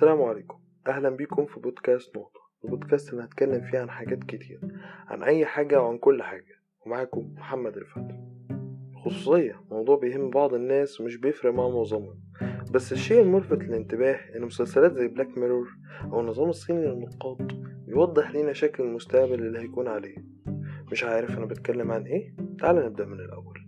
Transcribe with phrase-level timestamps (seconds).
[0.00, 0.58] السلام عليكم.
[0.88, 2.40] أهلا بيكم في بودكاست نقطة.
[2.64, 4.60] البودكاست اللي هتكلم فيه عن حاجات كتير
[5.06, 6.60] عن أي حاجة وعن كل حاجة.
[6.86, 8.10] ومعاكم محمد رفعت
[9.04, 12.20] خصوصية موضوع بيهم بعض الناس ومش بيفرق مع معظمهم.
[12.70, 15.68] بس الشيء الملفت للانتباه إن مسلسلات زي Black Mirror
[16.04, 17.38] أو النظام الصيني للنقاط
[17.86, 20.16] بيوضح لينا شكل المستقبل اللي هيكون عليه.
[20.92, 23.59] مش عارف أنا بتكلم عن إيه؟ تعال نبدأ من الأول.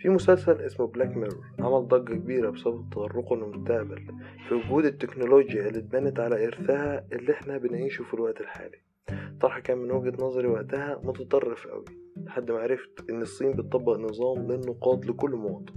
[0.00, 4.06] في مسلسل اسمه Black Mirror عمل ضجة كبيرة بسبب تطرقه للمستقبل
[4.48, 8.78] في وجود التكنولوجيا اللي اتبنت على إرثها اللي إحنا بنعيشه في الوقت الحالي.
[9.40, 11.84] طرح كان من وجهة نظري وقتها متطرف قوي
[12.16, 15.74] لحد ما عرفت إن الصين بتطبق نظام للنقاط لكل مواطن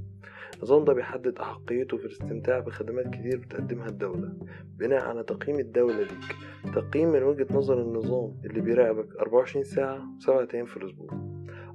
[0.58, 4.34] النظام ده بيحدد أحقيته في الاستمتاع بخدمات كتير بتقدمها الدولة.
[4.78, 6.36] بناء على تقييم الدولة ليك
[6.76, 11.10] تقييم من وجهة نظر النظام اللي بيراقبك 24 ساعة سبعة أيام في الأسبوع.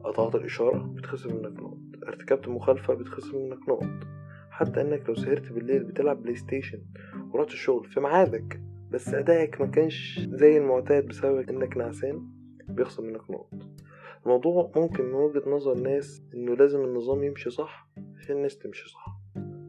[0.05, 1.79] قطعت الإشارة بتخصم منك نقط
[2.09, 4.07] ارتكبت مخالفة بتخصم منك نقط.
[4.51, 6.83] حتى إنك لو سهرت بالليل بتلعب بلاي ستيشن
[7.33, 12.29] ورحت الشغل في ميعادك بس أدائك ما كانش زي المعتاد بسبب إنك نعسان
[12.69, 13.55] بيخصم منك نقط.
[14.23, 19.07] الموضوع ممكن من وجهة نظر ناس إنه لازم النظام يمشي صح عشان الناس تمشي صح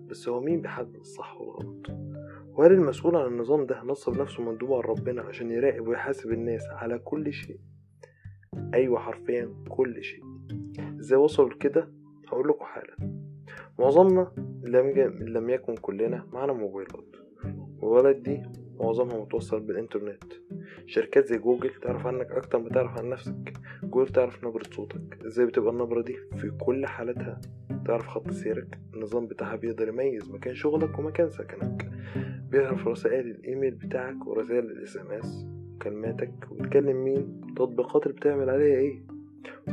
[0.07, 1.87] بس هو مين بيحدد الصح والغلط؟
[2.47, 6.99] وهل المسؤول عن النظام ده نصب نفسه مندوب عن ربنا عشان يراقب ويحاسب الناس على
[6.99, 7.59] كل شيء؟
[8.73, 10.23] أيوه حرفيا كل شيء.
[10.99, 11.98] إزاي وصلوا لكده؟
[13.79, 14.31] معظمنا
[14.63, 14.89] لم,
[15.21, 17.15] لم يكن كلنا معنا موبايلات.
[17.81, 18.41] والولد دي
[18.79, 20.23] معظمها متوصل بالإنترنت.
[20.85, 23.53] شركات زي جوجل تعرف عنك أكتر ما تعرف عن نفسك.
[23.83, 25.19] جوجل تعرف نبرة صوتك.
[25.25, 27.41] إزاي بتبقى النبرة دي؟ في كل حالاتها
[27.85, 28.79] تعرف خط سيرك.
[28.93, 31.89] النظام بتاعها بيقدر يميز مكان شغلك ومكان سكنك.
[32.51, 35.45] بيعرف رسائل الإيميل بتاعك ورسائل ال SMS
[35.81, 39.03] كلماتك وبتكلم مين؟ التطبيقات اللي بتعمل عليها إيه؟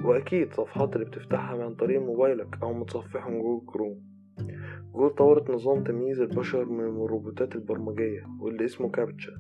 [0.04, 4.00] وأكيد صفحات اللي بتفتحها من طريق موبايلك أو متصفحهم جوجل كروم.
[4.94, 9.32] جوجل طورت نظام تمييز البشر من الروبوتات البرمجية واللي اسمه كابتشا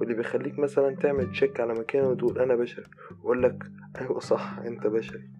[0.00, 2.84] واللي بيخليك مثلا تعمل check على مكان وتقول أنا بشري
[3.22, 3.64] ويقولك
[4.00, 5.30] أيوه صح أنت بشري.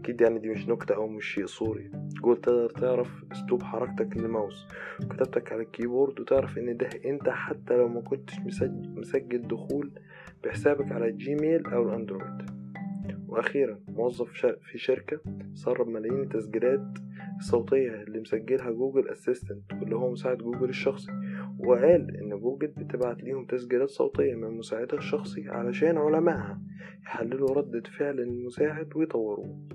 [0.00, 1.90] أكيد يعني دي مش نكتة أو مش شيء صوري
[2.22, 4.66] جوجل تقدر تعرف أسلوب حركتك للماوس
[5.04, 8.34] وكتابتك على ال keyboard وتعرف إن ده أنت حتى لو ما كنتش
[8.96, 9.90] مسجل, دخول
[10.44, 12.57] بحسابك على الجيميل أو الأندرويد.
[13.28, 15.20] وأخيرا موظف في شركة
[15.54, 16.98] سرب ملايين التسجيلات
[17.38, 21.12] الصوتية اللي مسجلها Google Assistant واللي هو مساعد جوجل الشخصي.
[21.58, 26.60] وقال إن جوجل بتبعت ليهم تسجيلات صوتية من مساعدها الشخصي علشان علمائها
[27.02, 29.68] يحللوا ردة فعل المساعد ويطوروه.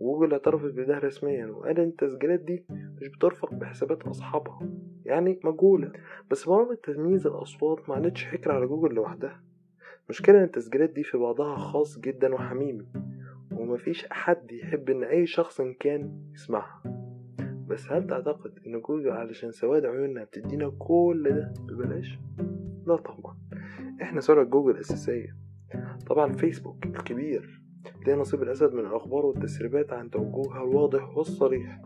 [0.00, 4.68] جوجل اعترفت بده رسميا وقال إن التسجيلات دي مش بترفق بحسابات أصحابها
[5.04, 5.92] يعني مجهولة.
[6.30, 9.42] بس برامج تمييز الأصوات ما عادتش حكر على جوجل لوحدها.
[10.12, 12.86] مشكلة إن التسجيلات دي في بعضها خاص جدا وحميمي
[13.52, 16.82] ومفيش حد يحب إن أي شخص إن كان يسمعها.
[17.68, 22.18] بس هل تعتقد إن جوجل علشان سواد عيوننا بتدينا كل ده ببلاش؟
[22.86, 23.38] لا طبعا.
[24.02, 25.36] إحنا سلعة جوجل الأساسية.
[26.06, 27.61] طبعا فيسبوك الكبير
[28.06, 31.80] ليه نصيب الأسد من الأخبار والتسريبات عن توجهها الواضح والصريح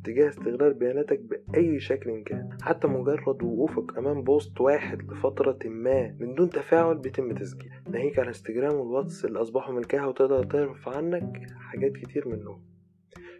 [0.00, 2.48] اتجاه استغلال بياناتك بأي شكل كان.
[2.62, 7.72] حتى مجرد وقوفك أمام post واحد لفترة ما من دون تفاعل بيتم تسجيله.
[7.90, 12.62] ناهيك على انستجرام والواتس اللي أصبحوا ملكها وتقدر تعرف عنك حاجات كتير منهم.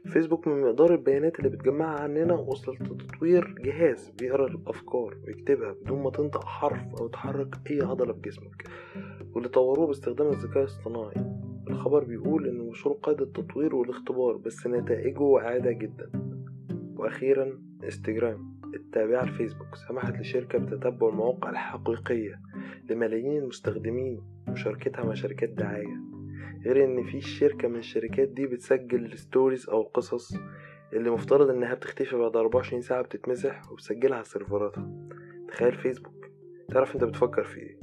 [0.07, 6.11] فيسبوك من مقدار البيانات اللي بتجمعها عننا وصلت لتطوير جهاز بيقرأ الأفكار ويكتبها بدون ما
[6.11, 8.65] تنطق حرف أو تحرك أي عضلة في جسمك
[9.35, 11.42] واللي طوروه باستخدام الذكاء الاصطناعي.
[11.71, 16.11] الخبر بيقول إن المشروع قيد التطوير والاختبار بس نتائجه واعدة جدا.
[16.97, 22.41] وأخيرا انستجرام التابعة لفيسبوك سمحت لشركة بتتبع المواقع الحقيقية
[22.91, 26.01] لملايين المستخدمين وشاركتها مع شركات دعاية.
[26.65, 30.35] غير إن في شركة من الشركات دي بتسجل الستوريز أو القصص
[30.93, 35.09] اللي مفترض إنها بتختفي بعد 24 ساعة بتتمسح وبتسجلها على سيرفراتها.
[35.49, 36.27] تخيل فيسبوك.
[36.69, 37.79] تعرف أنت بتفكر في إيه؟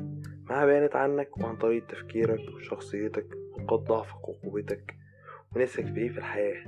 [0.50, 3.28] معاها بيانات عنك وعن طريقة تفكيرك وشخصيتك
[3.70, 4.96] نقاط ضعفك وقوتك
[5.56, 6.64] ونفسك في إيه في الحياة؟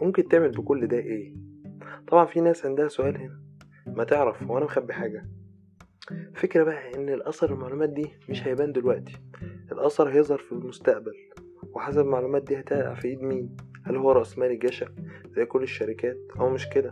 [0.00, 1.34] ممكن تعمل بكل ده إيه؟
[2.08, 3.40] طبعا في ناس عندها سؤال هنا.
[3.86, 5.26] ما تعرف هو أنا مخبي حاجة.
[6.34, 9.12] فكرة بقى إن الأثر المعلومات دي مش هيبان دلوقتي.
[9.72, 11.12] الأثر هيظهر في المستقبل.
[11.72, 14.86] وحسب المعلومات دي هتقع في إيد مين؟ هل هو رأس مال جشع
[15.36, 16.90] زي كل الشركات؟ أو مش كده؟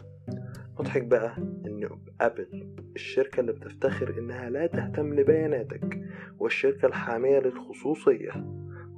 [0.78, 1.88] مضحك بقى إن
[2.20, 6.00] أبل الشركة اللي بتفتخر إنها لا تهتم لبياناتك
[6.38, 8.30] والشركة الحامية للخصوصية.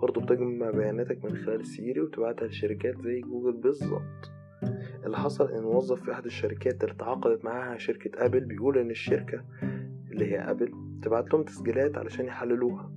[0.03, 4.31] برضه بتجمع بياناتك من خلال سيري وتبعتها لشركات زي جوجل بالظبط.
[5.05, 9.45] اللي حصل إن موظف في أحد الشركات اللي تعاقدت معاها شركة أبل بيقول إن الشركة
[10.13, 10.73] اللي هي أبل
[11.03, 12.93] تبعت لهم تسجيلات علشان يحللوها.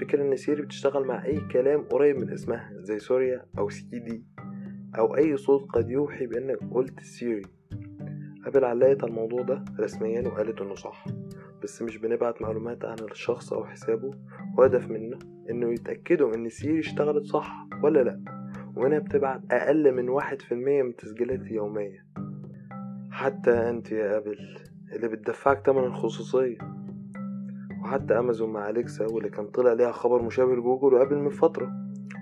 [0.00, 4.24] فكرة إن سيري بتشتغل مع أي كلام قريب من اسمها زي سوريا أو سي دي
[4.98, 7.42] أو أي صوت قد يوحي بأنك قلت سيري.
[8.48, 11.04] ابل علقت على الموضوع ده رسميا وقالت إنه صح
[11.62, 14.10] بس مش بنبعت معلومات عن الشخص أو حسابه.
[14.58, 15.18] والهدف منها
[15.50, 18.20] إنه يتأكدوا إن سيري اشتغلت صح ولا لأ.
[18.76, 22.06] وإنها بتبعت أقل من واحد في المية من تسجيلاتي اليومية
[23.10, 24.58] حتى أنت يا أبل
[24.92, 26.58] اللي بتدفعك تمن الخصوصية
[27.82, 31.70] وحتى أمازون مع أليكسا واللي كان طلع ليها خبر مشابه لجوجل وأبل من فترة.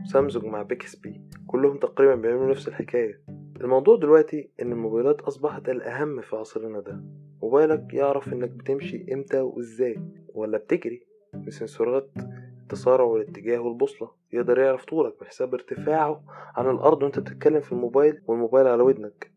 [0.05, 3.21] وسامسونج مع بيكسبي كلهم تقريبا بيعملوا نفس الحكاية.
[3.67, 7.01] الموضوع دلوقتي إن الموبايلات أصبحت الأهم في عصرنا ده.
[7.43, 10.01] موبايلك يعرف إنك بتمشي إمتى وإزاي
[10.35, 12.11] ولا بتجري بسنسورات
[12.63, 14.11] التسارع والاتجاه والبوصلة.
[14.33, 16.23] يقدر يعرف طولك بحساب ارتفاعه
[16.57, 19.31] عن الأرض وأنت بتتكلم في الموبايل والموبايل على ودنك.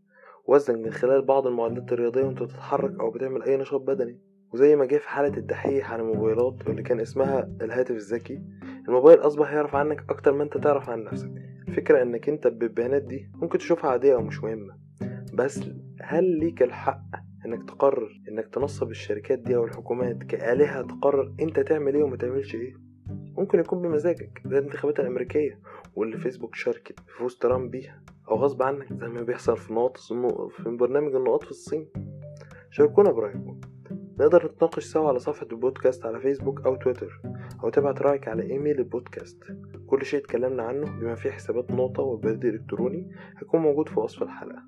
[0.46, 4.20] وزنك من خلال بعض المعدات الرياضية وأنت بتتحرك أو بتعمل أي نشاط بدني.
[4.54, 8.42] وزي ما جه في حالة الدحيح عن الموبايلات واللي كان اسمها الهاتف الذكي
[8.88, 11.32] الموبايل أصبح يعرف عنك أكتر ما أنت تعرف عن نفسك.
[11.70, 14.78] الفكرة إنك أنت بالبيانات دي ممكن تشوفها عادية أو مش مهمة.
[15.34, 15.64] بس
[16.02, 17.02] هل ليك الحق
[17.46, 22.56] إنك تقرر إنك تنصب الشركات دي أو الحكومات كآلهة تقرر أنت تعمل إيه وما تعملش
[22.56, 22.74] إيه؟
[23.38, 24.42] ممكن يكون بمزاجك.
[24.46, 25.60] زي الانتخابات الأمريكية
[25.96, 28.04] واللي فيسبوك شاركت في فوز ترامب بيها.
[28.32, 31.88] أو غصب عنك زي ما بيحصل في نقاط في برنامج النقاط في الصين.
[32.72, 33.60] شاركونا برأيكم.
[34.20, 37.22] نقدر نتناقش سوا على صفحة البودكاست على فيسبوك أو تويتر
[37.64, 39.44] أو تبعت رأيك على إيميل البودكاست.
[39.88, 44.64] كل شيء اتكلمنا عنه بما فيه حسابات نقطة والبريد الإلكتروني هيكون موجود في وصف الحلقة.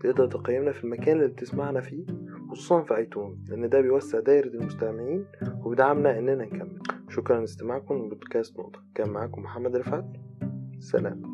[0.00, 2.06] تقدر تقيمنا في المكان اللي بتسمعنا فيه
[2.50, 5.26] خصوصا في ايتون لأن ده بيوسع دايرة المستمعين
[5.64, 6.78] وبيدعمنا إننا نكمل.
[7.08, 8.82] شكرا لاستماعكم لبودكاست نقطة.
[8.94, 10.06] كان معاكم محمد رفعت.
[10.78, 11.33] سلام.